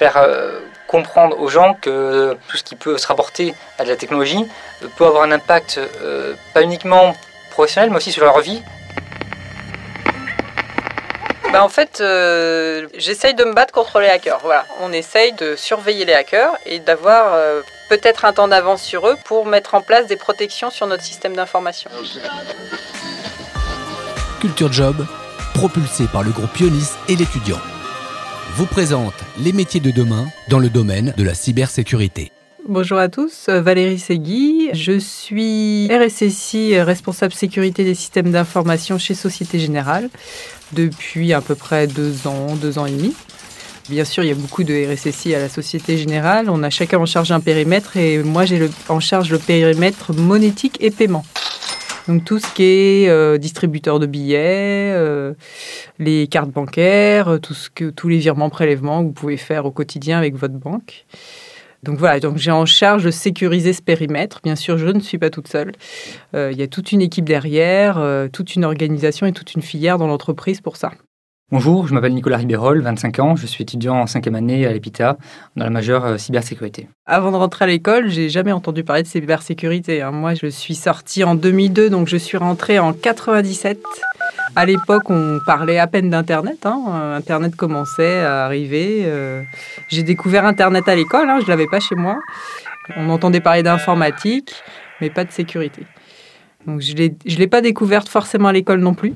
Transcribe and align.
faire 0.00 0.26
comprendre 0.86 1.38
aux 1.38 1.48
gens 1.48 1.74
que 1.74 2.36
tout 2.48 2.56
ce 2.56 2.64
qui 2.64 2.74
peut 2.74 2.96
se 2.96 3.06
rapporter 3.06 3.54
à 3.78 3.84
de 3.84 3.90
la 3.90 3.96
technologie 3.96 4.46
peut 4.96 5.04
avoir 5.04 5.24
un 5.24 5.30
impact 5.30 5.78
pas 6.54 6.62
uniquement 6.62 7.14
professionnel 7.50 7.90
mais 7.90 7.96
aussi 7.96 8.12
sur 8.12 8.24
leur 8.24 8.40
vie 8.40 8.62
bah 11.52 11.64
en 11.64 11.68
fait, 11.68 12.00
euh, 12.00 12.86
j'essaye 12.96 13.34
de 13.34 13.42
me 13.42 13.52
battre 13.52 13.74
contre 13.74 13.98
les 13.98 14.06
hackers. 14.06 14.38
Voilà. 14.42 14.66
On 14.80 14.92
essaye 14.92 15.32
de 15.32 15.56
surveiller 15.56 16.04
les 16.04 16.12
hackers 16.12 16.52
et 16.64 16.78
d'avoir 16.78 17.34
euh, 17.34 17.60
peut-être 17.88 18.24
un 18.24 18.32
temps 18.32 18.46
d'avance 18.46 18.82
sur 18.82 19.08
eux 19.08 19.16
pour 19.24 19.46
mettre 19.46 19.74
en 19.74 19.80
place 19.80 20.06
des 20.06 20.16
protections 20.16 20.70
sur 20.70 20.86
notre 20.86 21.02
système 21.02 21.34
d'information. 21.34 21.90
Culture 24.40 24.72
Job, 24.72 25.04
propulsé 25.54 26.04
par 26.12 26.22
le 26.22 26.30
groupe 26.30 26.52
Pionis 26.52 26.90
et 27.08 27.16
l'étudiant, 27.16 27.58
vous 28.54 28.66
présente 28.66 29.14
les 29.38 29.52
métiers 29.52 29.80
de 29.80 29.90
demain 29.90 30.26
dans 30.48 30.58
le 30.58 30.68
domaine 30.68 31.14
de 31.16 31.22
la 31.22 31.34
cybersécurité. 31.34 32.32
Bonjour 32.68 32.98
à 32.98 33.08
tous, 33.08 33.48
Valérie 33.48 33.98
Segui. 33.98 34.70
Je 34.72 34.98
suis 34.98 35.88
RSSI, 35.88 36.80
responsable 36.80 37.32
sécurité 37.32 37.84
des 37.84 37.94
systèmes 37.94 38.30
d'information 38.30 38.98
chez 38.98 39.14
Société 39.14 39.58
Générale 39.58 40.10
depuis 40.72 41.32
à 41.32 41.40
peu 41.40 41.54
près 41.54 41.86
deux 41.86 42.26
ans, 42.26 42.56
deux 42.56 42.78
ans 42.78 42.86
et 42.86 42.92
demi. 42.92 43.14
Bien 43.88 44.04
sûr, 44.04 44.24
il 44.24 44.28
y 44.28 44.32
a 44.32 44.36
beaucoup 44.36 44.64
de 44.64 44.94
RSSI 44.94 45.34
à 45.34 45.38
la 45.38 45.48
Société 45.48 45.96
Générale. 45.96 46.50
On 46.50 46.62
a 46.62 46.70
chacun 46.70 46.98
en 46.98 47.06
charge 47.06 47.32
un 47.32 47.40
périmètre 47.40 47.96
et 47.96 48.18
moi 48.18 48.44
j'ai 48.44 48.68
en 48.88 49.00
charge 49.00 49.30
le 49.30 49.38
périmètre 49.38 50.12
monétique 50.12 50.76
et 50.80 50.90
paiement. 50.90 51.24
Donc 52.10 52.24
tout 52.24 52.40
ce 52.40 52.52
qui 52.54 52.64
est 52.64 53.08
euh, 53.08 53.38
distributeur 53.38 54.00
de 54.00 54.06
billets, 54.06 54.92
euh, 54.92 55.34
les 56.00 56.26
cartes 56.26 56.50
bancaires, 56.50 57.38
tout 57.40 57.54
ce 57.54 57.70
que, 57.70 57.90
tous 57.90 58.08
les 58.08 58.18
virements 58.18 58.50
prélèvements 58.50 59.02
que 59.02 59.06
vous 59.06 59.12
pouvez 59.12 59.36
faire 59.36 59.64
au 59.64 59.70
quotidien 59.70 60.18
avec 60.18 60.34
votre 60.34 60.54
banque. 60.54 61.06
Donc 61.82 61.98
voilà, 61.98 62.18
donc 62.18 62.36
j'ai 62.36 62.50
en 62.50 62.66
charge 62.66 63.04
de 63.04 63.10
sécuriser 63.10 63.72
ce 63.72 63.80
périmètre. 63.80 64.40
Bien 64.42 64.56
sûr, 64.56 64.76
je 64.76 64.88
ne 64.88 65.00
suis 65.00 65.18
pas 65.18 65.30
toute 65.30 65.46
seule. 65.46 65.72
Euh, 66.34 66.50
il 66.52 66.58
y 66.58 66.62
a 66.62 66.66
toute 66.66 66.92
une 66.92 67.00
équipe 67.00 67.24
derrière, 67.24 67.98
euh, 67.98 68.28
toute 68.28 68.54
une 68.54 68.64
organisation 68.64 69.26
et 69.26 69.32
toute 69.32 69.54
une 69.54 69.62
filière 69.62 69.96
dans 69.96 70.06
l'entreprise 70.06 70.60
pour 70.60 70.76
ça. 70.76 70.90
Bonjour, 71.52 71.88
je 71.88 71.94
m'appelle 71.94 72.14
Nicolas 72.14 72.36
Ribérol, 72.36 72.80
25 72.80 73.18
ans, 73.18 73.34
je 73.34 73.44
suis 73.44 73.62
étudiant 73.62 73.96
en 73.96 74.06
cinquième 74.06 74.36
année 74.36 74.64
à 74.66 74.72
l'EPITA 74.72 75.18
dans 75.56 75.64
la 75.64 75.70
majeure 75.70 76.04
euh, 76.04 76.16
cybersécurité. 76.16 76.88
Avant 77.06 77.32
de 77.32 77.36
rentrer 77.36 77.64
à 77.64 77.66
l'école, 77.66 78.08
j'ai 78.08 78.28
jamais 78.28 78.52
entendu 78.52 78.84
parler 78.84 79.02
de 79.02 79.08
cybersécurité. 79.08 80.00
Hein. 80.00 80.12
Moi, 80.12 80.34
je 80.34 80.46
suis 80.46 80.76
sortie 80.76 81.24
en 81.24 81.34
2002, 81.34 81.90
donc 81.90 82.06
je 82.06 82.16
suis 82.16 82.38
rentrée 82.38 82.78
en 82.78 82.92
97. 82.92 83.80
À 84.54 84.64
l'époque, 84.64 85.10
on 85.10 85.40
parlait 85.44 85.80
à 85.80 85.88
peine 85.88 86.08
d'Internet. 86.08 86.64
Hein. 86.66 87.16
Internet 87.16 87.56
commençait 87.56 88.20
à 88.20 88.44
arriver. 88.44 89.02
Euh. 89.06 89.42
J'ai 89.88 90.04
découvert 90.04 90.44
Internet 90.46 90.88
à 90.88 90.94
l'école, 90.94 91.28
hein. 91.28 91.38
je 91.40 91.46
ne 91.46 91.48
l'avais 91.48 91.66
pas 91.66 91.80
chez 91.80 91.96
moi. 91.96 92.20
On 92.96 93.08
entendait 93.08 93.40
parler 93.40 93.64
d'informatique, 93.64 94.54
mais 95.00 95.10
pas 95.10 95.24
de 95.24 95.32
sécurité. 95.32 95.82
Donc 96.68 96.80
je 96.80 96.92
ne 96.92 97.36
l'ai 97.36 97.46
pas 97.48 97.60
découverte 97.60 98.08
forcément 98.08 98.46
à 98.46 98.52
l'école 98.52 98.78
non 98.78 98.94
plus. 98.94 99.14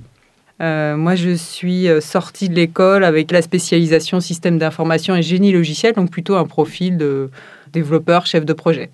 Euh, 0.60 0.96
moi, 0.96 1.14
je 1.14 1.30
suis 1.30 1.88
euh, 1.88 2.00
sortie 2.00 2.48
de 2.48 2.54
l'école 2.54 3.04
avec 3.04 3.32
la 3.32 3.42
spécialisation 3.42 4.20
système 4.20 4.58
d'information 4.58 5.16
et 5.16 5.22
génie 5.22 5.52
logiciel, 5.52 5.94
donc 5.94 6.10
plutôt 6.10 6.36
un 6.36 6.46
profil 6.46 6.96
de 6.96 7.30
développeur, 7.72 8.26
chef 8.26 8.44
de 8.44 8.52
projet. 8.52 8.90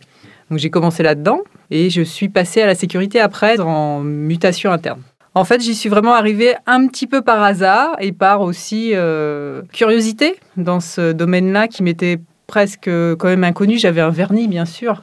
Donc 0.50 0.58
j'ai 0.58 0.70
commencé 0.70 1.02
là-dedans 1.02 1.42
et 1.70 1.90
je 1.90 2.02
suis 2.02 2.28
passée 2.28 2.62
à 2.62 2.66
la 2.66 2.74
sécurité 2.74 3.20
après 3.20 3.60
en 3.60 4.00
mutation 4.00 4.72
interne. 4.72 5.02
En 5.34 5.44
fait, 5.44 5.60
j'y 5.60 5.76
suis 5.76 5.88
vraiment 5.88 6.14
arrivée 6.14 6.54
un 6.66 6.88
petit 6.88 7.06
peu 7.06 7.22
par 7.22 7.42
hasard 7.42 7.94
et 8.00 8.10
par 8.10 8.40
aussi 8.40 8.90
euh, 8.94 9.62
curiosité 9.72 10.36
dans 10.56 10.80
ce 10.80 11.12
domaine-là 11.12 11.68
qui 11.68 11.84
m'était 11.84 12.18
presque 12.48 12.90
quand 12.90 13.28
même 13.28 13.44
inconnu. 13.44 13.78
J'avais 13.78 14.00
un 14.00 14.10
vernis, 14.10 14.48
bien 14.48 14.64
sûr. 14.64 15.02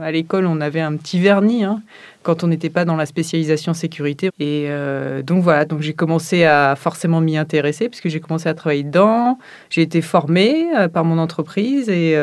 À 0.00 0.10
l'école, 0.10 0.46
on 0.46 0.60
avait 0.60 0.80
un 0.80 0.96
petit 0.96 1.20
vernis 1.20 1.62
hein, 1.62 1.80
quand 2.22 2.44
on 2.44 2.48
n'était 2.48 2.70
pas 2.70 2.84
dans 2.84 2.96
la 2.96 3.06
spécialisation 3.06 3.74
sécurité. 3.74 4.30
Et 4.38 4.66
euh, 4.68 5.22
donc 5.22 5.42
voilà, 5.42 5.64
donc 5.64 5.80
j'ai 5.80 5.94
commencé 5.94 6.44
à 6.44 6.74
forcément 6.76 7.20
m'y 7.20 7.36
intéresser 7.36 7.88
puisque 7.88 8.08
j'ai 8.08 8.20
commencé 8.20 8.48
à 8.48 8.54
travailler 8.54 8.84
dedans. 8.84 9.38
J'ai 9.70 9.82
été 9.82 10.00
formée 10.00 10.66
euh, 10.76 10.88
par 10.88 11.04
mon 11.04 11.18
entreprise 11.18 11.88
et 11.88 12.18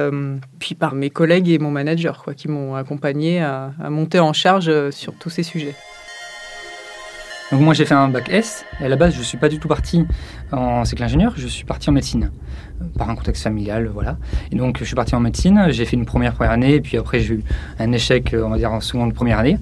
puis 0.59 0.75
par 0.75 0.95
mes 0.95 1.09
collègues 1.09 1.49
et 1.49 1.59
mon 1.59 1.71
manager 1.71 2.23
quoi, 2.23 2.33
qui 2.33 2.47
m'ont 2.47 2.75
accompagné 2.75 3.41
à, 3.41 3.71
monter 3.89 4.19
en 4.19 4.33
charge 4.33 4.89
sur 4.91 5.13
tous 5.13 5.29
ces 5.29 5.43
sujets. 5.43 5.75
Donc 7.51 7.61
moi 7.61 7.73
j'ai 7.73 7.85
fait 7.85 7.95
un 7.95 8.09
bac 8.09 8.29
S 8.29 8.63
et 8.79 8.85
à 8.85 8.89
la 8.89 8.95
base 8.95 9.15
je 9.15 9.23
suis 9.23 9.37
pas 9.37 9.49
du 9.49 9.59
tout 9.59 9.67
parti 9.67 10.05
en 10.51 10.85
cycle 10.85 11.03
ingénieur, 11.03 11.33
je 11.35 11.47
suis 11.47 11.65
parti 11.65 11.89
en 11.89 11.93
médecine 11.93 12.25
euh, 12.25 12.68
par 12.97 13.09
un 13.09 13.15
contexte 13.15 13.43
familial, 13.43 13.89
voilà. 13.93 14.17
Et 14.51 14.55
donc 14.55 14.77
je 14.79 14.83
suis 14.85 14.95
parti 14.95 15.15
en 15.15 15.19
médecine, 15.19 15.67
j'ai 15.69 15.85
fait 15.85 15.95
une 15.95 16.05
première 16.05 16.33
première 16.33 16.51
année 16.51 16.75
et 16.75 16.81
puis 16.81 16.97
après 16.97 17.19
j'ai 17.19 17.35
eu 17.35 17.43
un 17.79 17.91
échec, 17.91 18.33
euh, 18.33 18.43
on 18.43 18.49
va 18.49 18.57
dire 18.57 18.71
en 18.71 18.81
seconde 18.81 19.13
première 19.13 19.39
année. 19.39 19.57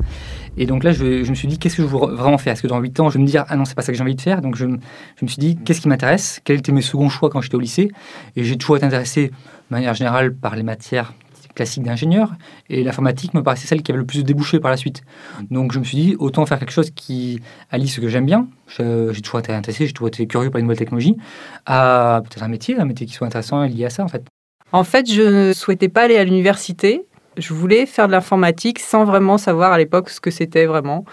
Et 0.58 0.66
donc 0.66 0.84
là 0.84 0.92
je, 0.92 1.30
me 1.30 1.36
suis 1.36 1.48
dit 1.48 1.60
qu'est-ce 1.60 1.78
que 1.78 1.84
je 1.84 1.88
veux 1.88 1.98
vraiment 2.16 2.38
faire? 2.38 2.54
Est-ce 2.54 2.64
que 2.64 2.68
dans 2.68 2.80
8 2.80 3.00
ans 3.00 3.10
je 3.10 3.18
vais 3.18 3.24
me 3.24 3.28
dire 3.28 3.46
ah 3.48 3.56
non 3.56 3.66
c'est 3.66 3.76
pas 3.76 3.84
ça 3.84 3.92
que 3.92 3.98
j'ai 3.98 4.04
envie 4.04 4.16
de 4.16 4.22
faire 4.22 4.42
Donc 4.42 4.56
je, 4.56 4.66
me 4.66 4.80
suis 5.28 5.38
dit 5.38 5.58
qu'est-ce 5.64 5.82
qui 5.82 5.88
m'intéresse? 5.88 6.42
Quels 6.44 6.60
étaient 6.60 6.72
mes 6.72 6.82
seconds 6.82 7.10
choix 7.10 7.30
quand 7.30 7.42
j'étais 7.42 7.56
au 7.56 7.60
lycée? 7.60 7.92
Et 8.36 8.44
j'ai 8.44 8.58
toujours 8.58 8.78
été 8.78 8.86
intéressé 8.86 9.28
de 9.28 9.34
manière 9.70 9.94
générale 9.94 10.34
par 10.34 10.56
les 10.56 10.64
matières 10.64 11.14
classique 11.58 11.84
d'ingénieur 11.84 12.34
et 12.70 12.84
l'informatique 12.84 13.34
me 13.34 13.42
paraissait 13.42 13.68
celle 13.68 13.82
qui 13.82 13.92
avait 13.92 14.00
le 14.00 14.06
plus 14.06 14.20
de 14.20 14.24
débouchés 14.24 14.60
par 14.60 14.72
la 14.72 14.78
suite. 14.78 15.02
Donc 15.50 15.74
je 15.74 15.80
me 15.80 15.84
suis 15.84 15.98
dit, 15.98 16.16
autant 16.20 16.46
faire 16.46 16.60
quelque 16.60 16.72
chose 16.72 16.92
qui 16.92 17.42
allie 17.72 17.88
ce 17.88 18.00
que 18.00 18.08
j'aime 18.08 18.26
bien, 18.26 18.48
j'ai 18.68 19.22
toujours 19.22 19.40
été 19.40 19.52
intéressé, 19.52 19.88
j'ai 19.88 19.94
toujours 19.94 20.08
été 20.08 20.26
curieux 20.28 20.52
par 20.52 20.60
les 20.60 20.64
nouvelles 20.64 20.78
technologies, 20.78 21.18
à 21.66 22.22
peut-être 22.24 22.44
un 22.44 22.48
métier, 22.48 22.80
un 22.80 22.86
métier 22.86 23.08
qui 23.08 23.14
soit 23.14 23.28
intéressant 23.28 23.64
et 23.64 23.70
lié 23.70 23.86
à 23.86 23.90
ça 23.90 24.04
en 24.04 24.08
fait. 24.08 24.24
En 24.72 24.84
fait, 24.84 25.12
je 25.12 25.22
ne 25.22 25.54
souhaitais 25.54 25.90
pas 25.90 26.04
aller 26.04 26.18
à 26.18 26.24
l'université. 26.24 27.06
Je 27.38 27.54
voulais 27.54 27.86
faire 27.86 28.08
de 28.08 28.12
l'informatique 28.12 28.80
sans 28.80 29.06
vraiment 29.06 29.38
savoir 29.38 29.72
à 29.72 29.78
l'époque 29.78 30.10
ce 30.10 30.20
que 30.20 30.32
c'était 30.32 30.66
vraiment. 30.66 31.06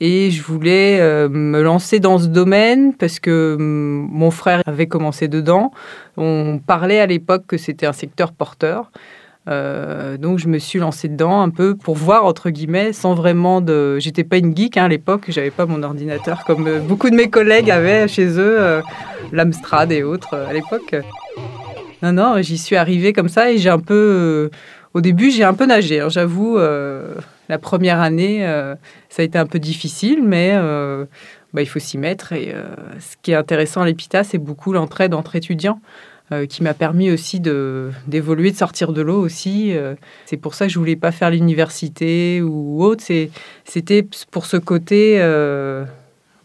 Et 0.00 0.30
je 0.30 0.42
voulais 0.42 1.00
euh, 1.00 1.28
me 1.28 1.60
lancer 1.60 1.98
dans 1.98 2.18
ce 2.18 2.26
domaine 2.26 2.94
parce 2.94 3.18
que 3.18 3.56
mm, 3.58 4.08
mon 4.12 4.30
frère 4.30 4.62
avait 4.66 4.86
commencé 4.86 5.26
dedans. 5.26 5.72
On 6.16 6.60
parlait 6.64 7.00
à 7.00 7.06
l'époque 7.06 7.44
que 7.46 7.56
c'était 7.56 7.86
un 7.86 7.92
secteur 7.92 8.32
porteur. 8.32 8.92
Euh, 9.48 10.18
donc 10.18 10.38
je 10.38 10.46
me 10.46 10.58
suis 10.58 10.78
lancée 10.78 11.08
dedans 11.08 11.40
un 11.40 11.48
peu 11.48 11.74
pour 11.74 11.94
voir 11.94 12.24
entre 12.26 12.50
guillemets, 12.50 12.92
sans 12.92 13.14
vraiment 13.14 13.60
de. 13.60 13.98
J'étais 13.98 14.24
pas 14.24 14.36
une 14.36 14.54
geek 14.54 14.76
hein, 14.76 14.84
à 14.84 14.88
l'époque, 14.88 15.24
j'avais 15.28 15.50
pas 15.50 15.64
mon 15.64 15.82
ordinateur 15.82 16.44
comme 16.44 16.66
euh, 16.66 16.80
beaucoup 16.80 17.08
de 17.08 17.14
mes 17.14 17.30
collègues 17.30 17.70
avaient 17.70 18.08
chez 18.08 18.26
eux, 18.26 18.60
euh, 18.60 18.82
l'Amstrad 19.32 19.90
et 19.90 20.02
autres 20.02 20.34
à 20.34 20.52
l'époque. 20.52 20.96
Non 22.02 22.12
non, 22.12 22.42
j'y 22.42 22.58
suis 22.58 22.76
arrivée 22.76 23.12
comme 23.12 23.28
ça 23.28 23.50
et 23.50 23.58
j'ai 23.58 23.70
un 23.70 23.78
peu. 23.78 24.50
au 24.92 25.00
début, 25.00 25.30
j'ai 25.30 25.44
un 25.44 25.54
peu 25.54 25.64
nagé. 25.64 26.00
Hein, 26.00 26.08
j'avoue, 26.10 26.58
la 26.58 27.58
première 27.58 28.00
année, 28.00 28.46
ça 29.08 29.22
a 29.22 29.24
été 29.24 29.38
un 29.38 29.46
peu 29.46 29.58
difficile, 29.58 30.22
mais. 30.22 30.56
Bah, 31.54 31.62
il 31.62 31.66
faut 31.66 31.78
s'y 31.78 31.96
mettre. 31.96 32.34
Et 32.34 32.54
ce 33.00 33.16
qui 33.22 33.32
est 33.32 33.34
intéressant 33.34 33.80
à 33.80 33.86
l'EPITA, 33.86 34.22
c'est 34.22 34.38
beaucoup 34.38 34.72
l'entraide 34.72 35.14
entre 35.14 35.34
étudiants. 35.34 35.80
Euh, 36.30 36.44
qui 36.44 36.62
m'a 36.62 36.74
permis 36.74 37.10
aussi 37.10 37.40
d'évoluer, 37.40 38.50
de, 38.50 38.56
sortir 38.56 38.92
de 38.92 39.00
l'eau 39.00 39.18
aussi. 39.18 39.74
Euh, 39.74 39.94
c'est 40.26 40.36
pour 40.36 40.52
ça 40.52 40.66
que 40.66 40.72
je 40.72 40.78
voulais 40.78 40.94
pas 40.94 41.10
faire 41.10 41.30
l'université 41.30 42.42
ou 42.42 42.84
autre. 42.84 43.02
C'était 43.64 44.06
pour 44.30 44.44
ce 44.44 44.58
côté 44.58 45.16
euh, 45.20 45.86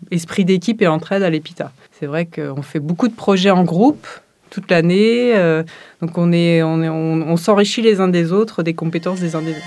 esprit 0.10 0.46
d'équipe 0.46 0.82
et 0.82 0.88
entraide 0.88 1.22
à 1.22 1.30
l'EPITA. 1.30 1.74
C'est 1.92 2.06
vrai 2.06 2.28
qu'on 2.28 2.62
fait 2.62 2.80
beaucoup 2.80 3.10
de 3.10 3.14
projets 3.14 3.52
en 3.52 3.66
groupe 3.66 4.08
toute 4.50 4.72
l'année. 4.72 5.34
donc 6.00 6.18
on, 6.18 6.32
est, 6.32 6.64
on, 6.64 6.80
on 6.80 7.36
s'enrichit 7.36 7.82
les 7.82 8.00
uns 8.00 8.08
des 8.08 8.32
autres, 8.32 8.64
des 8.64 8.76
compétences 8.76 9.20
des 9.20 9.36
uns 9.36 9.42
des 9.42 9.52
autres. 9.52 9.60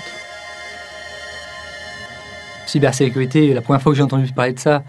Cybersécurité, 2.65 3.53
la 3.53 3.61
première 3.61 3.83
fois 3.83 3.91
que 3.91 3.97
j'ai 3.97 4.03
entendu 4.03 4.31
parler 4.33 4.53
de 4.53 4.59
ça, 4.59 4.83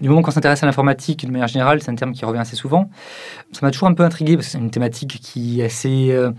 du 0.00 0.08
moment 0.08 0.22
qu'on 0.22 0.30
s'intéresse 0.30 0.62
à 0.62 0.66
l'informatique, 0.66 1.26
de 1.26 1.30
manière 1.30 1.48
générale, 1.48 1.82
c'est 1.82 1.90
un 1.90 1.94
terme 1.94 2.12
qui 2.12 2.24
revient 2.24 2.38
assez 2.40 2.56
souvent. 2.56 2.90
Ça 3.52 3.60
m'a 3.62 3.70
toujours 3.70 3.88
un 3.88 3.94
peu 3.94 4.02
intrigué 4.02 4.36
parce 4.36 4.46
que 4.46 4.52
c'est 4.52 4.58
une 4.58 4.70
thématique 4.70 5.18
qui 5.20 5.60
est 5.60 5.64
assez, 5.64 6.10
euh, 6.10 6.30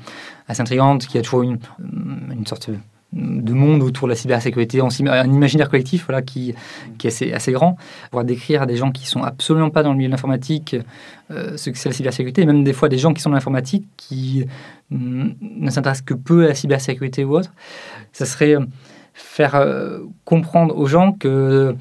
assez 0.48 0.62
intrigante, 0.62 1.06
qui 1.06 1.18
a 1.18 1.22
toujours 1.22 1.44
une, 1.44 1.60
euh, 1.80 2.34
une 2.34 2.48
sorte 2.48 2.70
de 3.14 3.54
monde 3.54 3.84
autour 3.84 4.08
de 4.08 4.14
la 4.14 4.16
cybersécurité, 4.16 4.80
un 4.80 5.34
imaginaire 5.34 5.70
collectif 5.70 6.06
voilà, 6.06 6.22
qui, 6.22 6.56
qui 6.98 7.08
est 7.08 7.10
assez, 7.10 7.34
assez 7.34 7.52
grand. 7.52 7.76
Pour 8.10 8.24
décrire 8.24 8.66
des 8.66 8.78
gens 8.78 8.92
qui 8.92 9.06
sont 9.06 9.22
absolument 9.22 9.70
pas 9.70 9.84
dans 9.84 9.92
le 9.92 9.98
milieu 9.98 10.08
de 10.08 10.14
l'informatique 10.14 10.78
euh, 11.30 11.58
ce 11.58 11.70
que 11.70 11.78
c'est 11.78 11.90
la 11.90 11.94
cybersécurité, 11.94 12.44
et 12.44 12.46
même 12.46 12.64
des 12.64 12.72
fois 12.72 12.88
des 12.88 12.98
gens 12.98 13.14
qui 13.14 13.22
sont 13.22 13.30
dans 13.30 13.36
l'informatique 13.36 13.86
qui 13.98 14.46
ne 14.92 15.70
s'intéressent 15.70 16.06
que 16.06 16.14
peu 16.14 16.46
à 16.46 16.48
la 16.48 16.56
cybersécurité 16.56 17.26
ou 17.26 17.36
autre, 17.36 17.52
ça 18.14 18.26
serait 18.26 18.56
faire 19.14 19.62
comprendre 20.24 20.78
aux 20.78 20.88
gens 20.88 21.12
que 21.12 21.76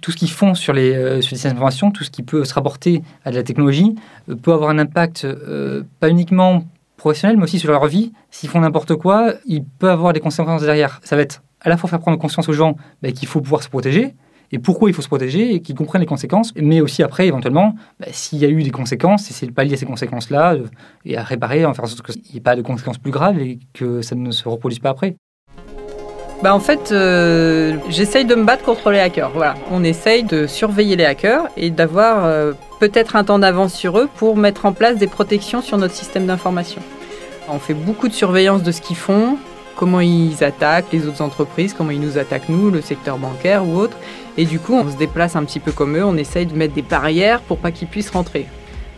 tout 0.00 0.10
ce 0.10 0.16
qu'ils 0.16 0.30
font 0.30 0.54
sur 0.54 0.72
les, 0.72 0.92
euh, 0.94 1.20
sur 1.20 1.32
les 1.32 1.36
systèmes 1.36 1.52
d'information, 1.52 1.90
tout 1.90 2.04
ce 2.04 2.10
qui 2.10 2.22
peut 2.22 2.44
se 2.44 2.54
rapporter 2.54 3.02
à 3.24 3.30
de 3.30 3.36
la 3.36 3.42
technologie, 3.42 3.94
euh, 4.28 4.36
peut 4.36 4.52
avoir 4.52 4.70
un 4.70 4.78
impact 4.78 5.24
euh, 5.24 5.82
pas 6.00 6.08
uniquement 6.08 6.64
professionnel, 6.96 7.36
mais 7.36 7.44
aussi 7.44 7.58
sur 7.58 7.70
leur 7.70 7.86
vie. 7.86 8.12
S'ils 8.30 8.48
font 8.48 8.60
n'importe 8.60 8.94
quoi, 8.94 9.34
il 9.46 9.64
peut 9.64 9.90
avoir 9.90 10.12
des 10.12 10.20
conséquences 10.20 10.62
derrière. 10.62 11.00
Ça 11.02 11.16
va 11.16 11.22
être 11.22 11.42
à 11.60 11.68
la 11.68 11.76
fois 11.76 11.88
faire 11.88 12.00
prendre 12.00 12.18
conscience 12.18 12.48
aux 12.48 12.52
gens 12.52 12.76
bah, 13.02 13.12
qu'il 13.12 13.28
faut 13.28 13.40
pouvoir 13.40 13.62
se 13.62 13.68
protéger, 13.68 14.14
et 14.52 14.58
pourquoi 14.58 14.90
il 14.90 14.92
faut 14.92 15.02
se 15.02 15.08
protéger 15.08 15.54
et 15.54 15.60
qu'ils 15.60 15.74
comprennent 15.74 16.02
les 16.02 16.06
conséquences. 16.06 16.52
Mais 16.56 16.80
aussi 16.80 17.02
après, 17.02 17.26
éventuellement, 17.26 17.74
bah, 17.98 18.06
s'il 18.12 18.38
y 18.38 18.44
a 18.44 18.48
eu 18.48 18.62
des 18.62 18.70
conséquences, 18.70 19.30
essayer 19.30 19.48
de 19.48 19.52
pallier 19.52 19.76
ces 19.76 19.86
conséquences-là 19.86 20.54
euh, 20.54 20.66
et 21.04 21.16
à 21.16 21.22
réparer, 21.22 21.64
en 21.64 21.72
faire 21.74 21.84
en 21.84 21.88
sorte 21.88 22.02
qu'il 22.02 22.22
n'y 22.30 22.36
ait 22.36 22.40
pas 22.40 22.54
de 22.54 22.62
conséquences 22.62 22.98
plus 22.98 23.10
graves 23.10 23.38
et 23.40 23.58
que 23.72 24.02
ça 24.02 24.14
ne 24.14 24.30
se 24.30 24.48
reproduise 24.48 24.78
pas 24.78 24.90
après. 24.90 25.16
Bah 26.42 26.52
en 26.56 26.58
fait, 26.58 26.90
euh, 26.90 27.76
j'essaye 27.88 28.24
de 28.24 28.34
me 28.34 28.42
battre 28.42 28.64
contre 28.64 28.90
les 28.90 28.98
hackers. 28.98 29.30
Voilà, 29.32 29.54
on 29.70 29.84
essaye 29.84 30.24
de 30.24 30.48
surveiller 30.48 30.96
les 30.96 31.04
hackers 31.04 31.44
et 31.56 31.70
d'avoir 31.70 32.24
euh, 32.24 32.52
peut-être 32.80 33.14
un 33.14 33.22
temps 33.22 33.38
d'avance 33.38 33.72
sur 33.72 33.96
eux 33.96 34.08
pour 34.16 34.36
mettre 34.36 34.66
en 34.66 34.72
place 34.72 34.96
des 34.96 35.06
protections 35.06 35.62
sur 35.62 35.78
notre 35.78 35.94
système 35.94 36.26
d'information. 36.26 36.82
On 37.48 37.60
fait 37.60 37.74
beaucoup 37.74 38.08
de 38.08 38.12
surveillance 38.12 38.64
de 38.64 38.72
ce 38.72 38.80
qu'ils 38.80 38.96
font, 38.96 39.38
comment 39.76 40.00
ils 40.00 40.42
attaquent 40.42 40.92
les 40.92 41.06
autres 41.06 41.22
entreprises, 41.22 41.74
comment 41.74 41.92
ils 41.92 42.00
nous 42.00 42.18
attaquent 42.18 42.48
nous, 42.48 42.72
le 42.72 42.80
secteur 42.80 43.18
bancaire 43.18 43.64
ou 43.64 43.76
autre. 43.76 43.96
Et 44.36 44.44
du 44.44 44.58
coup, 44.58 44.74
on 44.74 44.90
se 44.90 44.96
déplace 44.96 45.36
un 45.36 45.44
petit 45.44 45.60
peu 45.60 45.70
comme 45.70 45.96
eux, 45.96 46.04
on 46.04 46.16
essaye 46.16 46.46
de 46.46 46.56
mettre 46.56 46.74
des 46.74 46.82
barrières 46.82 47.40
pour 47.40 47.58
pas 47.58 47.70
qu'ils 47.70 47.86
puissent 47.86 48.10
rentrer. 48.10 48.46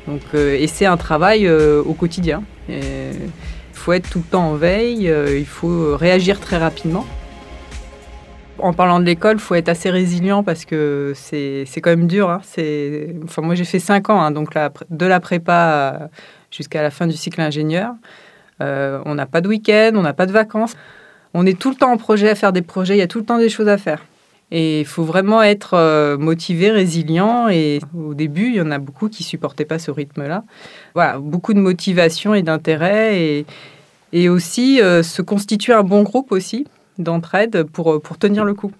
Donc, 0.08 0.22
euh, 0.34 0.56
et 0.58 0.66
c'est 0.66 0.86
un 0.86 0.96
travail 0.96 1.46
au 1.50 1.92
quotidien. 1.92 2.42
Il 2.70 2.74
faut 3.74 3.92
être 3.92 4.08
tout 4.08 4.20
le 4.20 4.30
temps 4.30 4.48
en 4.48 4.54
veille, 4.54 5.12
il 5.36 5.46
faut 5.46 5.94
réagir 5.94 6.40
très 6.40 6.56
rapidement. 6.56 7.04
En 8.58 8.72
parlant 8.72 9.00
de 9.00 9.04
l'école, 9.04 9.38
faut 9.38 9.54
être 9.54 9.68
assez 9.68 9.90
résilient 9.90 10.42
parce 10.42 10.64
que 10.64 11.12
c'est 11.14 11.66
quand 11.76 11.90
même 11.90 12.06
dur. 12.06 12.30
Hein. 12.30 12.40
Enfin, 13.24 13.42
moi, 13.42 13.54
j'ai 13.54 13.64
fait 13.64 13.78
5 13.78 14.10
ans, 14.10 14.20
hein, 14.20 14.30
donc 14.30 14.50
de 14.90 15.06
la 15.06 15.20
prépa 15.20 16.08
jusqu'à 16.50 16.82
la 16.82 16.90
fin 16.90 17.06
du 17.06 17.16
cycle 17.16 17.40
ingénieur. 17.40 17.94
Euh, 18.60 19.00
on 19.04 19.14
n'a 19.14 19.26
pas 19.26 19.40
de 19.40 19.48
week-end, 19.48 19.92
on 19.94 20.02
n'a 20.02 20.12
pas 20.12 20.26
de 20.26 20.32
vacances. 20.32 20.76
On 21.34 21.46
est 21.46 21.58
tout 21.58 21.70
le 21.70 21.76
temps 21.76 21.90
en 21.90 21.96
projet 21.96 22.30
à 22.30 22.34
faire 22.34 22.52
des 22.52 22.62
projets, 22.62 22.94
il 22.94 22.98
y 22.98 23.02
a 23.02 23.08
tout 23.08 23.18
le 23.18 23.24
temps 23.24 23.38
des 23.38 23.48
choses 23.48 23.68
à 23.68 23.78
faire. 23.78 24.04
Et 24.50 24.80
il 24.80 24.86
faut 24.86 25.02
vraiment 25.02 25.42
être 25.42 25.74
euh, 25.74 26.16
motivé, 26.16 26.70
résilient. 26.70 27.48
Et 27.48 27.80
au 27.96 28.14
début, 28.14 28.48
il 28.48 28.54
y 28.54 28.60
en 28.60 28.70
a 28.70 28.78
beaucoup 28.78 29.08
qui 29.08 29.24
supportaient 29.24 29.64
pas 29.64 29.80
ce 29.80 29.90
rythme-là. 29.90 30.44
Voilà, 30.94 31.18
beaucoup 31.18 31.54
de 31.54 31.58
motivation 31.58 32.34
et 32.34 32.42
d'intérêt. 32.42 33.20
Et, 33.20 33.46
et 34.12 34.28
aussi 34.28 34.80
euh, 34.80 35.02
se 35.02 35.22
constituer 35.22 35.72
un 35.72 35.82
bon 35.82 36.02
groupe 36.02 36.30
aussi 36.30 36.66
d'entraide 36.98 37.64
pour, 37.64 37.94
euh, 37.94 38.00
pour 38.00 38.18
tenir 38.18 38.44
le 38.44 38.54
coup. 38.54 38.72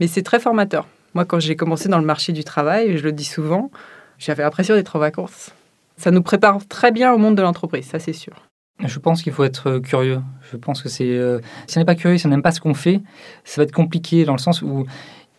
Mais 0.00 0.06
c'est 0.06 0.22
très 0.22 0.40
formateur. 0.40 0.86
Moi, 1.14 1.24
quand 1.24 1.40
j'ai 1.40 1.56
commencé 1.56 1.88
dans 1.88 1.98
le 1.98 2.04
marché 2.04 2.32
du 2.32 2.44
travail, 2.44 2.98
je 2.98 3.02
le 3.02 3.12
dis 3.12 3.24
souvent, 3.24 3.70
j'avais 4.18 4.42
l'impression 4.42 4.74
d'être 4.74 4.96
en 4.96 4.98
vacances. 4.98 5.50
Ça 5.96 6.10
nous 6.10 6.22
prépare 6.22 6.66
très 6.66 6.92
bien 6.92 7.12
au 7.12 7.18
monde 7.18 7.36
de 7.36 7.42
l'entreprise, 7.42 7.86
ça 7.86 7.98
c'est 7.98 8.12
sûr. 8.12 8.34
Je 8.84 8.98
pense 8.98 9.22
qu'il 9.22 9.32
faut 9.32 9.44
être 9.44 9.70
euh, 9.70 9.80
curieux. 9.80 10.20
Je 10.52 10.58
pense 10.58 10.82
que 10.82 10.90
c'est. 10.90 11.08
Euh, 11.08 11.40
si 11.66 11.78
on 11.78 11.80
n'est 11.80 11.86
pas 11.86 11.94
curieux, 11.94 12.18
si 12.18 12.26
on 12.26 12.28
n'aime 12.28 12.42
pas 12.42 12.52
ce 12.52 12.60
qu'on 12.60 12.74
fait, 12.74 13.00
ça 13.44 13.60
va 13.60 13.64
être 13.64 13.72
compliqué 13.72 14.26
dans 14.26 14.34
le 14.34 14.38
sens 14.38 14.60
où 14.60 14.84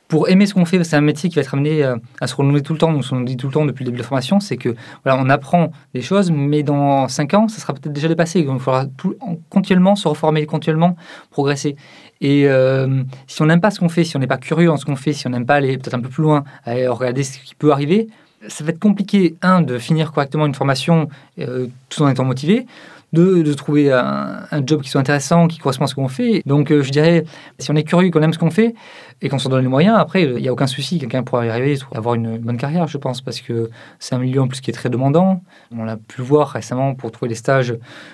pour 0.07 0.29
aimer 0.29 0.45
ce 0.45 0.53
qu'on 0.53 0.65
fait, 0.65 0.81
c'est 0.83 0.95
un 0.95 1.01
métier 1.01 1.29
qui 1.29 1.35
va 1.35 1.41
être 1.41 1.53
amené 1.53 1.83
euh, 1.83 1.97
à 2.21 2.27
se 2.27 2.35
renouveler 2.35 2.61
tout 2.61 2.73
le 2.73 2.79
temps. 2.79 3.01
Ce 3.01 3.09
qu'on 3.09 3.21
dit 3.21 3.37
tout 3.37 3.47
le 3.47 3.53
temps 3.53 3.65
depuis 3.65 3.83
le 3.83 3.91
début 3.91 3.97
de 3.97 4.03
la 4.03 4.07
formation, 4.07 4.39
c'est 4.39 4.57
que 4.57 4.75
voilà, 5.03 5.21
on 5.21 5.29
apprend 5.29 5.71
des 5.93 6.01
choses, 6.01 6.31
mais 6.31 6.63
dans 6.63 7.07
5 7.07 7.33
ans, 7.33 7.47
ça 7.47 7.59
sera 7.59 7.73
peut-être 7.73 7.93
déjà 7.93 8.07
dépassé. 8.07 8.43
Donc, 8.43 8.59
il 8.59 8.63
faudra 8.63 8.85
tout, 8.85 9.15
continuellement 9.49 9.95
se 9.95 10.07
reformer, 10.07 10.45
continuellement 10.45 10.95
progresser. 11.29 11.75
Et 12.21 12.47
euh, 12.47 13.03
si 13.27 13.41
on 13.41 13.45
n'aime 13.45 13.61
pas 13.61 13.71
ce 13.71 13.79
qu'on 13.79 13.89
fait, 13.89 14.03
si 14.03 14.15
on 14.15 14.19
n'est 14.19 14.27
pas 14.27 14.37
curieux 14.37 14.71
en 14.71 14.77
ce 14.77 14.85
qu'on 14.85 14.95
fait, 14.95 15.13
si 15.13 15.27
on 15.27 15.29
n'aime 15.29 15.45
pas 15.45 15.55
aller 15.55 15.77
peut-être 15.77 15.95
un 15.95 16.01
peu 16.01 16.09
plus 16.09 16.23
loin, 16.23 16.43
aller 16.65 16.87
regarder 16.87 17.23
ce 17.23 17.39
qui 17.39 17.55
peut 17.55 17.71
arriver, 17.71 18.07
ça 18.47 18.63
va 18.63 18.69
être 18.69 18.79
compliqué, 18.79 19.35
un, 19.41 19.61
de 19.61 19.77
finir 19.77 20.11
correctement 20.11 20.45
une 20.45 20.55
formation 20.55 21.09
euh, 21.39 21.67
tout 21.89 22.01
en 22.03 22.09
étant 22.09 22.23
motivé, 22.23 22.65
de, 23.13 23.53
trouver 23.53 23.91
un, 23.91 24.45
job 24.65 24.81
qui 24.81 24.89
soit 24.89 25.01
intéressant, 25.01 25.47
qui 25.47 25.59
correspond 25.59 25.85
à 25.85 25.87
ce 25.87 25.95
qu'on 25.95 26.07
fait. 26.07 26.41
Donc, 26.45 26.71
euh, 26.71 26.81
je 26.81 26.91
dirais, 26.91 27.23
si 27.57 27.71
on 27.71 27.75
est 27.75 27.83
curieux, 27.83 28.11
qu'on 28.11 28.21
aime 28.21 28.33
ce 28.33 28.37
qu'on 28.37 28.51
fait 28.51 28.75
et 29.21 29.29
qu'on 29.29 29.39
s'en 29.39 29.49
donne 29.49 29.61
les 29.61 29.69
moyens, 29.69 29.97
après, 29.97 30.23
il 30.23 30.35
n'y 30.35 30.47
a 30.47 30.53
aucun 30.53 30.67
souci. 30.67 30.99
Quelqu'un 30.99 31.23
pourra 31.23 31.45
y 31.45 31.49
arriver, 31.49 31.77
avoir 31.95 32.15
une 32.15 32.37
bonne 32.37 32.57
carrière, 32.57 32.87
je 32.87 32.97
pense, 32.97 33.21
parce 33.21 33.39
que 33.41 33.69
c'est 33.99 34.15
un 34.15 34.19
milieu 34.19 34.41
en 34.41 34.47
plus 34.47 34.61
qui 34.61 34.71
est 34.71 34.73
très 34.73 34.89
demandant. 34.89 35.41
On 35.71 35.83
l'a 35.85 35.97
pu 35.97 36.21
voir 36.21 36.49
récemment 36.49 36.95
pour 36.95 37.11
trouver 37.11 37.29
des 37.29 37.35
stages 37.35 37.69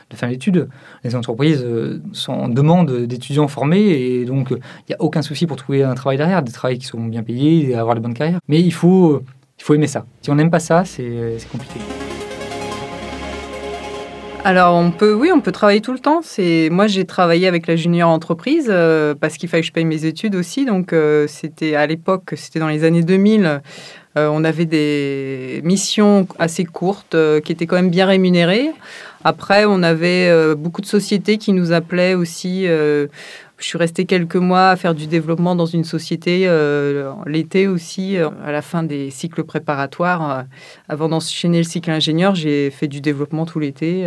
de 0.09 0.15
fin 0.15 0.27
d'études. 0.27 0.69
Les 1.03 1.15
entreprises 1.15 1.63
euh, 1.63 2.01
sont 2.11 2.33
en 2.33 2.49
demande 2.49 2.91
d'étudiants 3.05 3.47
formés 3.47 3.81
et 3.81 4.25
donc 4.25 4.49
il 4.51 4.59
n'y 4.89 4.95
a 4.95 5.01
aucun 5.01 5.21
souci 5.21 5.47
pour 5.47 5.57
trouver 5.57 5.83
un 5.83 5.95
travail 5.95 6.17
derrière, 6.17 6.43
des 6.43 6.51
travails 6.51 6.77
qui 6.77 6.85
sont 6.85 7.03
bien 7.03 7.23
payés 7.23 7.69
et 7.69 7.75
avoir 7.75 7.95
de 7.95 7.99
bonnes 7.99 8.13
carrières. 8.13 8.39
Mais 8.47 8.61
il 8.61 8.73
faut, 8.73 9.21
il 9.59 9.63
faut 9.63 9.73
aimer 9.73 9.87
ça. 9.87 10.05
Si 10.21 10.29
on 10.29 10.35
n'aime 10.35 10.51
pas 10.51 10.59
ça, 10.59 10.85
c'est 10.85 11.37
compliqué. 11.51 11.79
Alors 14.45 14.75
on 14.75 14.91
peut, 14.91 15.13
oui, 15.13 15.31
on 15.33 15.39
peut 15.39 15.53
travailler 15.53 15.79
tout 15.79 15.93
le 15.93 15.99
temps. 15.99 16.19
C'est 16.21 16.67
moi 16.69 16.87
j'ai 16.87 17.05
travaillé 17.05 17.47
avec 17.47 17.65
la 17.65 17.77
junior 17.77 18.09
entreprise 18.09 18.67
euh, 18.69 19.15
parce 19.17 19.37
qu'il 19.37 19.47
fallait 19.47 19.61
que 19.61 19.67
je 19.67 19.71
paye 19.71 19.85
mes 19.85 20.03
études 20.03 20.35
aussi. 20.35 20.65
Donc 20.65 20.91
euh, 20.91 21.27
c'était 21.27 21.75
à 21.75 21.87
l'époque, 21.87 22.33
c'était 22.35 22.59
dans 22.59 22.67
les 22.67 22.83
années 22.83 23.03
2000. 23.03 23.61
Euh, 24.15 24.29
on 24.31 24.43
avait 24.43 24.65
des 24.65 25.61
missions 25.63 26.27
assez 26.39 26.65
courtes 26.65 27.15
qui 27.45 27.53
étaient 27.53 27.65
quand 27.65 27.77
même 27.77 27.89
bien 27.89 28.05
rémunérées. 28.05 28.71
Après, 29.23 29.63
on 29.63 29.81
avait 29.81 30.53
beaucoup 30.55 30.81
de 30.81 30.85
sociétés 30.85 31.37
qui 31.37 31.53
nous 31.53 31.71
appelaient 31.71 32.13
aussi 32.13 32.67
je 33.63 33.69
suis 33.69 33.77
restée 33.77 34.03
quelques 34.03 34.35
mois 34.35 34.71
à 34.71 34.75
faire 34.75 34.93
du 34.93 35.07
développement 35.07 35.55
dans 35.55 35.65
une 35.65 35.85
société 35.85 36.43
euh, 36.47 37.13
l'été 37.25 37.67
aussi, 37.67 38.17
euh, 38.17 38.29
à 38.43 38.51
la 38.51 38.61
fin 38.61 38.83
des 38.83 39.09
cycles 39.09 39.45
préparatoires. 39.45 40.31
Euh, 40.31 40.43
avant 40.89 41.07
d'enchaîner 41.07 41.59
le 41.59 41.63
cycle 41.63 41.89
ingénieur, 41.89 42.35
j'ai 42.35 42.71
fait 42.71 42.89
du 42.89 42.99
développement 42.99 43.45
tout 43.45 43.59
l'été. 43.59 44.05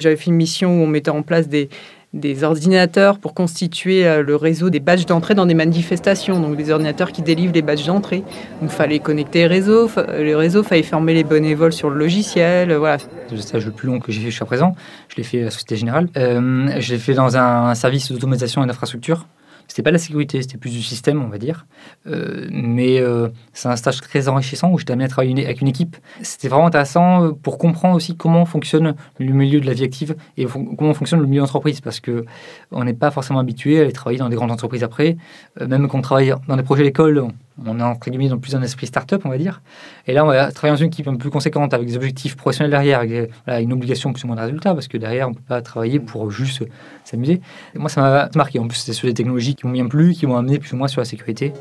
J'avais 0.00 0.16
fait 0.16 0.30
une 0.30 0.36
mission 0.36 0.80
où 0.80 0.84
on 0.84 0.86
mettait 0.86 1.10
en 1.10 1.22
place 1.22 1.48
des, 1.48 1.68
des 2.14 2.42
ordinateurs 2.42 3.18
pour 3.18 3.34
constituer 3.34 4.06
euh, 4.06 4.22
le 4.22 4.34
réseau 4.34 4.70
des 4.70 4.80
badges 4.80 5.04
d'entrée 5.04 5.34
dans 5.34 5.46
des 5.46 5.54
manifestations, 5.54 6.40
donc 6.40 6.56
des 6.56 6.70
ordinateurs 6.70 7.12
qui 7.12 7.22
délivrent 7.22 7.52
les 7.52 7.62
badges 7.62 7.86
d'entrée. 7.86 8.24
Donc 8.60 8.70
il 8.70 8.76
fallait 8.76 8.98
connecter 8.98 9.40
les 9.40 9.46
réseaux, 9.46 9.90
le 9.96 10.34
réseau, 10.34 10.62
fallait 10.62 10.82
former 10.82 11.14
les 11.14 11.24
bénévoles 11.24 11.72
sur 11.72 11.90
le 11.90 11.96
logiciel, 11.96 12.70
euh, 12.70 12.78
voilà. 12.78 12.98
Le 13.30 13.36
stage 13.38 13.66
le 13.66 13.72
plus 13.72 13.88
long 13.88 14.00
que 14.00 14.10
j'ai 14.10 14.20
fait 14.20 14.30
jusqu'à 14.30 14.46
présent, 14.46 14.74
je 15.08 15.16
l'ai 15.16 15.22
fait 15.22 15.44
à 15.44 15.50
Société 15.50 15.76
Générale. 15.76 16.08
Euh, 16.16 16.70
je 16.78 16.92
l'ai 16.92 16.98
fait 16.98 17.14
dans 17.14 17.36
un 17.36 17.74
service 17.74 18.10
d'automatisation 18.10 18.64
et 18.64 18.66
d'infrastructure 18.66 19.26
c'était 19.68 19.82
pas 19.82 19.90
la 19.90 19.98
sécurité, 19.98 20.40
c'était 20.40 20.56
plus 20.56 20.70
du 20.70 20.82
système, 20.82 21.22
on 21.22 21.28
va 21.28 21.36
dire. 21.36 21.66
Euh, 22.06 22.48
mais 22.50 23.00
euh, 23.00 23.28
c'est 23.52 23.68
un 23.68 23.76
stage 23.76 24.00
très 24.00 24.28
enrichissant 24.28 24.72
où 24.72 24.78
j'étais 24.78 24.92
amené 24.94 25.04
à 25.04 25.08
travailler 25.08 25.44
avec 25.44 25.60
une 25.60 25.68
équipe. 25.68 25.96
C'était 26.22 26.48
vraiment 26.48 26.66
intéressant 26.66 27.22
euh, 27.24 27.32
pour 27.32 27.58
comprendre 27.58 27.94
aussi 27.94 28.16
comment 28.16 28.46
fonctionne 28.46 28.94
le 29.18 29.32
milieu 29.32 29.60
de 29.60 29.66
la 29.66 29.74
vie 29.74 29.84
active 29.84 30.16
et 30.38 30.46
comment 30.46 30.94
fonctionne 30.94 31.20
le 31.20 31.26
milieu 31.26 31.42
d'entreprise 31.42 31.82
parce 31.82 32.00
que 32.00 32.24
on 32.72 32.82
n'est 32.82 32.94
pas 32.94 33.10
forcément 33.10 33.40
habitué 33.40 33.78
à 33.78 33.82
aller 33.82 33.92
travailler 33.92 34.18
dans 34.18 34.30
des 34.30 34.36
grandes 34.36 34.50
entreprises 34.50 34.82
après. 34.82 35.16
même 35.60 35.86
quand 35.86 35.98
on 35.98 36.02
travaille 36.02 36.34
dans 36.48 36.56
des 36.56 36.62
projets 36.62 36.82
d'école, 36.84 37.28
on 37.66 37.78
est 37.78 37.82
entre 37.82 38.10
guillemets 38.10 38.28
dans 38.28 38.38
plus 38.38 38.54
un 38.54 38.62
esprit 38.62 38.86
start-up, 38.86 39.22
on 39.24 39.28
va 39.28 39.38
dire. 39.38 39.60
Et 40.06 40.12
là, 40.12 40.24
on 40.24 40.28
va 40.28 40.50
travailler 40.52 40.76
dans 40.76 40.82
une 40.82 40.88
équipe 40.88 41.08
un 41.08 41.12
peu 41.12 41.18
plus 41.18 41.30
conséquente 41.30 41.74
avec 41.74 41.86
des 41.86 41.96
objectifs 41.96 42.36
professionnels 42.36 42.70
derrière, 42.70 43.00
avec 43.00 43.30
une 43.46 43.72
obligation 43.72 44.12
plus 44.12 44.24
ou 44.24 44.26
moins 44.28 44.36
de 44.36 44.42
résultats, 44.42 44.74
parce 44.74 44.88
que 44.88 44.96
derrière, 44.96 45.28
on 45.28 45.30
ne 45.30 45.36
peut 45.36 45.42
pas 45.46 45.62
travailler 45.62 45.98
pour 45.98 46.30
juste 46.30 46.64
s'amuser. 47.04 47.40
Moi, 47.74 47.88
ça 47.88 48.00
m'a 48.00 48.28
marqué. 48.34 48.58
En 48.58 48.68
plus, 48.68 48.78
c'est 48.78 48.92
sur 48.92 49.08
des 49.08 49.14
technologies 49.14 49.54
qui 49.54 49.66
m'ont 49.66 49.72
bien 49.72 49.86
plu, 49.86 50.12
qui 50.12 50.26
m'ont 50.26 50.36
amené 50.36 50.58
plus 50.58 50.72
ou 50.72 50.76
moins 50.76 50.88
sur 50.88 51.00
la 51.00 51.04
sécurité. 51.04 51.52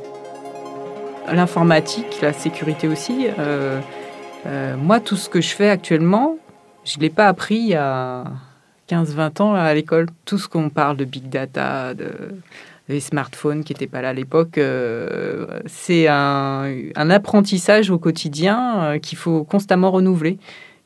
L'informatique, 1.31 2.19
la 2.21 2.33
sécurité 2.33 2.87
aussi. 2.87 3.27
Euh, 3.39 3.79
euh, 4.45 4.77
moi, 4.77 4.99
tout 4.99 5.15
ce 5.15 5.29
que 5.29 5.41
je 5.41 5.49
fais 5.49 5.69
actuellement, 5.69 6.37
je 6.85 6.97
ne 6.97 7.01
l'ai 7.01 7.09
pas 7.09 7.27
appris 7.27 7.73
a 7.75 8.25
15-20 8.89 9.41
ans 9.41 9.53
à 9.53 9.73
l'école. 9.73 10.07
Tout 10.25 10.37
ce 10.37 10.47
qu'on 10.47 10.69
parle 10.69 10.95
de 10.95 11.05
big 11.05 11.27
data, 11.29 11.93
de 11.93 12.11
les 12.89 12.99
smartphones 12.99 13.63
qui 13.63 13.73
n'étaient 13.73 13.87
pas 13.87 14.01
là 14.01 14.09
à 14.09 14.13
l'époque. 14.13 14.57
Euh, 14.57 15.45
c'est 15.65 16.07
un, 16.07 16.83
apprentissage 16.95 17.89
au 17.89 17.99
quotidien 17.99 18.79
euh, 18.79 18.99
qu'il 18.99 19.17
faut 19.17 19.43
constamment 19.43 19.91
renouveler. 19.91 20.37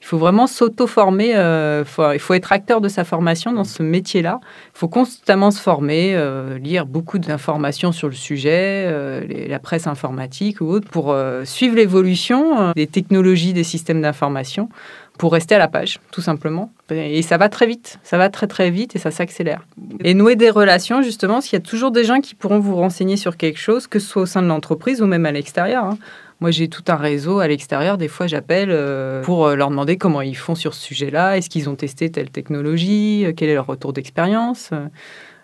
Il 0.02 0.08
faut 0.08 0.18
vraiment 0.18 0.48
s'auto-former. 0.48 1.34
Euh, 1.36 1.84
il 2.14 2.20
faut 2.20 2.34
être 2.34 2.52
acteur 2.52 2.82
de 2.82 2.90
sa 2.90 3.04
formation 3.04 3.54
dans 3.54 3.64
ce 3.64 3.84
métier-là. 3.84 4.40
Il 4.74 4.80
faut 4.80 4.88
constamment 4.88 5.52
se 5.52 5.62
former, 5.62 6.20
lire 6.60 6.88
beaucoup 6.88 7.20
d'informations 7.20 7.92
sur 7.92 8.08
le 8.08 8.16
sujet, 8.16 9.28
la 9.48 9.60
presse 9.60 9.86
informatique 9.86 10.60
ou 10.60 10.66
autre, 10.66 10.90
pour 10.90 11.16
suivre 11.44 11.76
l'évolution 11.76 12.74
des 12.74 12.88
technologies 12.88 13.54
des 13.54 13.64
systèmes 13.64 14.02
d'information 14.02 14.70
pour 15.18 15.34
rester 15.34 15.56
à 15.56 15.60
la 15.60 15.68
page, 15.68 16.00
tout 16.12 16.22
simplement. 16.22 16.72
Et 16.90 17.22
ça 17.22 17.38
va 17.38 17.48
très 17.48 17.68
vite, 17.68 18.00
ça 18.04 18.18
va 18.18 18.30
très 18.30 18.48
très 18.48 18.72
vite 18.72 18.96
et 18.96 19.00
ça 19.00 19.12
s'accélère. 19.12 19.66
Et 20.04 20.14
nouer 20.14 20.36
des 20.36 20.50
relations, 20.50 21.02
justement, 21.04 21.40
qu'il 21.40 21.54
y 21.54 21.56
a 21.58 21.60
toujours 21.60 21.92
des 21.92 22.04
gens 22.04 22.22
qui 22.22 22.34
pourront 22.34 22.60
vous 22.60 22.76
renseigner 22.76 23.18
sur 23.18 23.38
quelque 23.38 23.60
chose, 23.60 23.88
que 23.88 24.00
ce 24.00 24.08
soit 24.08 24.22
au 24.24 24.26
sein 24.26 24.42
de 24.42 24.48
l'entreprise 24.48 25.02
ou 25.02 25.06
même 25.06 25.26
à 25.26 25.32
l'extérieur. 25.32 25.86
Hein. 25.86 25.98
Moi, 26.42 26.50
j'ai 26.50 26.70
tout 26.70 26.84
un 26.88 26.96
réseau 26.96 27.40
à 27.40 27.48
l'extérieur. 27.48 28.00
Des 28.00 28.08
fois, 28.08 28.26
j'appelle 28.26 28.70
euh, 28.72 29.22
pour 29.22 29.46
euh, 29.46 29.56
leur 29.56 29.70
demander 29.70 29.98
comment 29.98 30.22
ils 30.22 30.36
font 30.36 30.56
sur 30.56 30.74
ce 30.74 30.82
sujet-là. 30.82 31.38
Est-ce 31.38 31.52
qu'ils 31.52 31.70
ont 31.70 31.76
testé 31.76 32.10
telle 32.10 32.32
technologie? 32.32 33.26
Euh, 33.26 33.34
Quel 33.36 33.50
est 33.50 33.54
leur 33.54 33.68
retour 33.68 33.94
d'expérience? 33.94 34.72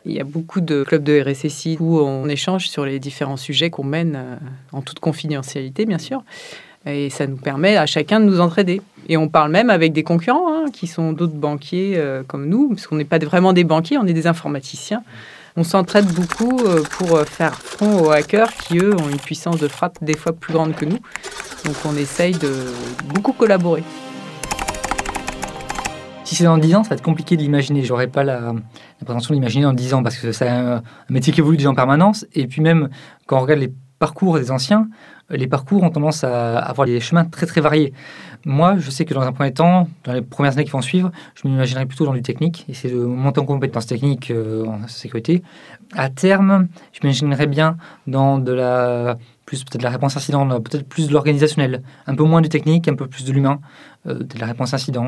Il 0.05 0.13
y 0.13 0.19
a 0.19 0.23
beaucoup 0.23 0.59
de 0.59 0.83
clubs 0.83 1.03
de 1.03 1.21
RSSI 1.21 1.77
où 1.79 1.99
on 1.99 2.27
échange 2.29 2.67
sur 2.67 2.83
les 2.83 2.97
différents 2.97 3.37
sujets 3.37 3.69
qu'on 3.69 3.83
mène 3.83 4.39
en 4.71 4.81
toute 4.81 4.99
confidentialité, 4.99 5.85
bien 5.85 5.97
sûr. 5.97 6.23
Et 6.85 7.09
ça 7.09 7.27
nous 7.27 7.37
permet 7.37 7.75
à 7.75 7.85
chacun 7.85 8.19
de 8.19 8.25
nous 8.25 8.39
entraider. 8.39 8.81
Et 9.09 9.17
on 9.17 9.27
parle 9.27 9.51
même 9.51 9.69
avec 9.69 9.93
des 9.93 10.03
concurrents 10.03 10.53
hein, 10.53 10.65
qui 10.71 10.87
sont 10.87 11.11
d'autres 11.13 11.33
banquiers 11.33 11.95
euh, 11.97 12.23
comme 12.25 12.47
nous, 12.47 12.69
parce 12.69 12.87
qu'on 12.87 12.95
n'est 12.95 13.05
pas 13.05 13.19
vraiment 13.19 13.53
des 13.53 13.63
banquiers, 13.63 13.97
on 13.97 14.05
est 14.05 14.13
des 14.13 14.27
informaticiens. 14.27 15.03
on 15.55 15.63
s'entraide 15.63 16.07
beaucoup 16.07 16.57
pour 16.91 17.19
faire 17.21 17.55
front 17.55 18.03
aux 18.03 18.11
hackers 18.11 18.53
qui, 18.53 18.77
eux, 18.77 18.93
ont 18.95 19.09
une 19.09 19.17
puissance 19.17 19.59
de 19.59 19.67
frappe 19.67 19.97
des 20.01 20.15
fois 20.15 20.33
plus 20.33 20.53
grande 20.53 20.75
que 20.75 20.85
nous. 20.85 20.99
Donc 21.65 21.75
on 21.85 21.95
essaye 21.97 22.33
de 22.33 22.51
beaucoup 23.13 23.33
collaborer. 23.33 23.83
Si 26.27 26.35
c'est 26.35 26.43
dans 26.43 26.57
10 26.57 26.75
ans, 26.75 26.83
ça 26.83 26.89
va 26.89 26.95
être 26.97 27.01
compliqué 27.01 27.37
de 27.37 27.41
l'imaginer. 27.41 27.83
J'aurais 27.85 28.07
pas 28.07 28.25
la, 28.25 28.53
prétention 29.05 29.33
de 29.33 29.35
l'imaginer 29.35 29.63
dans 29.63 29.71
10 29.71 29.93
ans 29.93 30.03
parce 30.03 30.17
que 30.17 30.33
c'est 30.33 30.49
un, 30.49 30.83
métier 31.09 31.31
qui 31.31 31.39
évolue 31.39 31.55
déjà 31.55 31.69
en 31.69 31.73
permanence. 31.73 32.25
Et 32.33 32.47
puis 32.47 32.61
même 32.61 32.89
quand 33.27 33.37
on 33.37 33.41
regarde 33.41 33.61
les 33.61 33.71
parcours 33.99 34.39
des 34.39 34.51
anciens, 34.51 34.87
les 35.29 35.47
parcours 35.47 35.83
ont 35.83 35.89
tendance 35.89 36.23
à 36.23 36.59
avoir 36.59 36.87
des 36.87 36.99
chemins 36.99 37.25
très 37.25 37.45
très 37.45 37.61
variés. 37.61 37.93
Moi, 38.45 38.77
je 38.77 38.89
sais 38.89 39.03
que 39.03 39.13
dans 39.13 39.21
un 39.21 39.33
premier 39.33 39.51
temps, 39.51 39.89
dans 40.05 40.13
les 40.13 40.21
premières 40.21 40.53
années 40.53 40.63
qui 40.63 40.71
vont 40.71 40.81
suivre, 40.81 41.11
je 41.35 41.47
m'imaginerai 41.47 41.85
plutôt 41.85 42.05
dans 42.05 42.13
du 42.13 42.21
technique, 42.21 42.65
essayer 42.69 42.93
de 42.93 42.99
monter 42.99 43.41
en 43.41 43.45
compétences 43.45 43.87
techniques 43.87 44.31
euh, 44.31 44.65
en 44.65 44.87
sécurité. 44.87 45.43
À 45.93 46.09
terme, 46.09 46.67
je 46.93 46.99
m'imaginerais 47.03 47.47
bien 47.47 47.77
dans 48.05 48.37
de 48.37 48.53
la 48.53 49.17
plus 49.47 49.63
peut-être 49.63 49.81
la 49.81 49.89
réponse 49.89 50.17
incident, 50.17 50.45
peut-être 50.59 50.85
plus 50.87 51.07
de 51.07 51.13
l'organisationnel, 51.13 51.81
un 52.05 52.15
peu 52.15 52.25
moins 52.25 52.41
du 52.41 52.49
technique, 52.49 52.87
un 52.89 52.95
peu 52.95 53.07
plus 53.07 53.23
de 53.23 53.31
l'humain, 53.31 53.61
euh, 54.05 54.15
de 54.19 54.39
la 54.39 54.45
réponse 54.45 54.73
incident. 54.73 55.07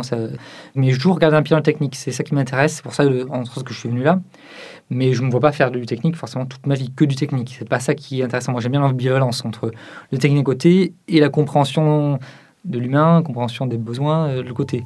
Mais 0.75 0.91
je 0.91 0.95
toujours 0.97 1.15
regarder 1.15 1.35
un 1.35 1.57
le 1.57 1.61
technique, 1.61 1.95
c'est 1.95 2.13
ça 2.13 2.23
qui 2.23 2.33
m'intéresse, 2.33 2.75
c'est 2.75 2.81
pour 2.83 2.93
ça 2.93 3.03
entre 3.29 3.63
que 3.63 3.73
je 3.73 3.79
suis 3.79 3.89
venu 3.89 4.01
là. 4.01 4.21
Mais 4.89 5.13
je 5.13 5.21
ne 5.21 5.27
me 5.27 5.31
vois 5.31 5.41
pas 5.41 5.51
faire 5.51 5.71
du 5.71 5.85
technique 5.85 6.15
forcément 6.15 6.45
toute 6.45 6.65
ma 6.67 6.75
vie, 6.75 6.89
que 6.95 7.03
du 7.03 7.15
technique. 7.15 7.57
C'est 7.59 7.67
pas 7.67 7.81
ça 7.81 7.93
qui 7.95 8.21
est 8.21 8.23
intéressant. 8.23 8.53
Moi 8.53 8.61
j'aime 8.61 8.71
bien 8.71 8.81
l'ambivalence 8.81 9.43
entre 9.43 9.71
le 10.09 10.17
technique 10.17 10.45
côté 10.45 10.93
et 11.09 11.19
la 11.19 11.27
compréhension 11.27 12.17
de 12.63 12.79
l'humain, 12.79 13.21
compréhension 13.23 13.67
des 13.67 13.77
besoins 13.77 14.29
euh, 14.29 14.43
le 14.43 14.53
côté. 14.53 14.85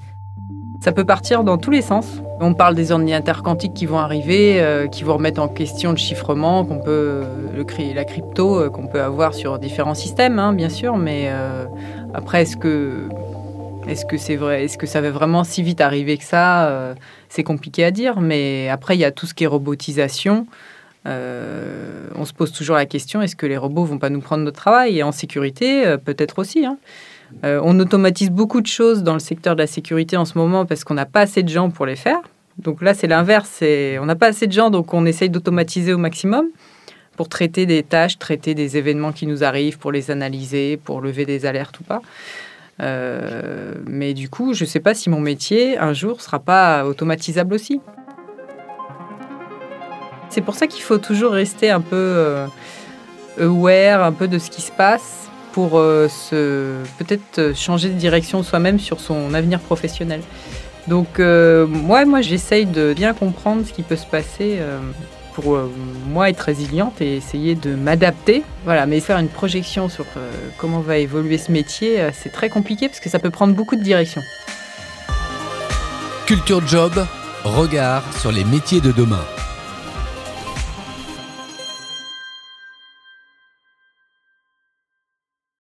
Ça 0.84 0.92
peut 0.92 1.06
partir 1.06 1.46
dans 1.46 1.58
tous 1.58 1.72
les 1.72 1.82
sens. 1.82 2.06
On 2.42 2.54
parle 2.54 2.76
des 2.76 2.92
ordinateurs 2.92 3.42
quantiques 3.42 3.74
qui 3.74 3.86
vont 3.86 4.00
arriver, 4.00 4.62
euh, 4.62 4.86
qui 4.86 5.06
vont 5.06 5.14
remettre 5.14 5.42
en 5.42 5.48
question 5.48 5.92
le 5.92 5.98
chiffrement, 5.98 6.66
qu'on 6.66 6.82
peut, 6.82 7.24
la 7.96 8.04
crypto 8.04 8.60
euh, 8.60 8.70
qu'on 8.70 8.88
peut 8.88 9.02
avoir 9.02 9.34
sur 9.34 9.60
différents 9.60 9.94
systèmes, 9.94 10.40
hein, 10.40 10.52
bien 10.52 10.68
sûr. 10.68 10.98
Mais 10.98 11.28
euh, 11.28 11.64
après, 12.14 12.42
est-ce 12.42 12.58
que 12.58 13.08
est-ce 13.88 14.06
que 14.06 14.18
c'est 14.18 14.36
vrai 14.36 14.66
Est-ce 14.66 14.78
que 14.78 14.86
ça 14.86 15.00
va 15.00 15.10
vraiment 15.10 15.46
si 15.46 15.64
vite 15.64 15.80
arriver 15.80 16.18
que 16.18 16.26
ça 16.26 16.94
C'est 17.30 17.44
compliqué 17.44 17.86
à 17.86 17.92
dire. 17.92 18.20
Mais 18.20 18.68
après, 18.68 18.98
il 18.98 19.00
y 19.00 19.06
a 19.06 19.12
tout 19.12 19.26
ce 19.26 19.34
qui 19.34 19.46
est 19.46 19.48
robotisation. 19.48 20.48
on 21.06 22.26
se 22.26 22.34
pose 22.34 22.52
toujours 22.52 22.76
la 22.76 22.86
question 22.86 23.22
est-ce 23.22 23.38
que 23.38 23.46
les 23.46 23.58
robots 23.58 23.86
vont 23.86 24.00
pas 24.00 24.10
nous 24.10 24.20
prendre 24.20 24.44
notre 24.44 24.60
travail? 24.60 24.98
Et 24.98 25.04
en 25.04 25.14
sécurité, 25.14 25.96
peut-être 26.04 26.40
aussi. 26.40 26.66
Hein. 26.66 26.78
Euh, 27.44 27.60
on 27.64 27.80
automatise 27.80 28.30
beaucoup 28.30 28.62
de 28.62 28.68
choses 28.68 29.04
dans 29.04 29.14
le 29.14 29.20
secteur 29.20 29.56
de 29.56 29.62
la 29.62 29.68
sécurité 29.68 30.18
en 30.18 30.26
ce 30.26 30.38
moment 30.38 30.66
parce 30.66 30.84
qu'on 30.84 30.94
n'a 30.94 31.06
pas 31.06 31.22
assez 31.22 31.44
de 31.44 31.50
gens 31.50 31.70
pour 31.70 31.86
les 31.86 31.96
faire. 31.96 32.22
Donc 32.58 32.82
là, 32.82 32.94
c'est 32.94 33.08
l'inverse. 33.08 33.64
On 34.00 34.06
n'a 34.06 34.16
pas 34.16 34.28
assez 34.28 34.48
de 34.48 34.52
gens, 34.52 34.70
donc 34.70 34.94
on 34.94 35.06
essaye 35.06 35.30
d'automatiser 35.30 35.94
au 35.94 35.98
maximum 35.98 36.46
pour 37.16 37.30
traiter 37.30 37.66
des 37.66 37.84
tâches, 37.84 38.18
traiter 38.18 38.56
des 38.56 38.78
événements 38.78 39.12
qui 39.12 39.28
nous 39.28 39.44
arrivent, 39.44 39.78
pour 39.78 39.92
les 39.92 40.12
analyser, 40.12 40.78
pour 40.78 41.02
lever 41.02 41.26
des 41.26 41.46
alertes 41.46 41.80
ou 41.80 41.84
pas. 41.84 42.02
Euh, 42.82 43.74
mais 43.86 44.14
du 44.14 44.30
coup, 44.30 44.54
je 44.54 44.64
ne 44.64 44.70
sais 44.70 44.80
pas 44.80 44.94
si 44.94 45.10
mon 45.10 45.20
métier, 45.20 45.78
un 45.78 45.94
jour, 45.94 46.22
sera 46.22 46.40
pas 46.40 46.86
automatisable 46.86 47.54
aussi. 47.54 47.82
C'est 50.30 50.42
pour 50.42 50.56
ça 50.56 50.66
qu'il 50.66 50.82
faut 50.82 50.98
toujours 50.98 51.34
rester 51.34 51.70
un 51.70 51.82
peu 51.82 51.96
euh, 51.96 52.48
aware, 53.40 54.04
un 54.04 54.12
peu 54.12 54.28
de 54.28 54.40
ce 54.40 54.50
qui 54.50 54.62
se 54.62 54.72
passe 54.72 55.30
pour 55.54 55.74
euh, 55.76 56.10
peut-être 56.98 57.56
changer 57.56 57.90
de 57.90 57.94
direction 57.94 58.44
soi-même 58.44 58.80
sur 58.80 59.00
son 59.00 59.34
avenir 59.34 59.60
professionnel. 59.60 60.22
Donc 60.88 61.20
euh, 61.20 61.66
moi, 61.66 62.04
moi 62.06 62.22
j'essaye 62.22 62.66
de 62.66 62.94
bien 62.94 63.14
comprendre 63.14 63.66
ce 63.66 63.72
qui 63.72 63.84
peut 63.84 63.96
se 63.96 64.06
passer 64.06 64.58
euh, 64.60 64.80
pour 65.34 65.58
moi 66.08 66.30
être 66.30 66.42
résiliente 66.42 67.00
et 67.02 67.16
essayer 67.16 67.56
de 67.56 67.76
m'adapter. 67.76 68.44
Voilà, 68.66 68.86
mais 68.86 69.00
faire 69.00 69.18
une 69.18 69.30
projection 69.30 69.90
sur 69.90 70.06
comment 70.58 70.82
va 70.82 70.98
évoluer 70.98 71.38
ce 71.38 71.52
métier, 71.52 72.08
c'est 72.14 72.32
très 72.32 72.50
compliqué 72.50 72.88
parce 72.88 73.00
que 73.00 73.10
ça 73.10 73.18
peut 73.18 73.32
prendre 73.32 73.56
beaucoup 73.56 73.76
de 73.76 73.82
directions. 73.82 74.22
Culture 76.28 76.62
Job, 76.68 76.94
regard 77.44 78.04
sur 78.20 78.32
les 78.32 78.44
métiers 78.44 78.80
de 78.80 78.92
demain. 78.92 79.26